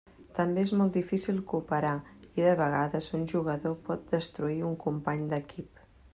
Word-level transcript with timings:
També 0.35 0.61
és 0.67 0.71
molt 0.77 0.95
difícil 0.99 1.41
cooperar, 1.51 1.91
i, 2.21 2.25
de 2.39 2.55
vegades, 2.63 3.11
un 3.19 3.29
jugador 3.35 3.77
pot 3.91 4.13
destruir 4.17 4.61
un 4.73 4.77
company 4.89 5.31
d'equip. 5.35 5.89